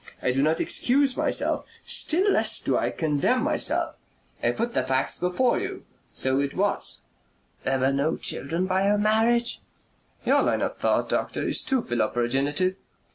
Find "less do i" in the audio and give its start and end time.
2.33-2.89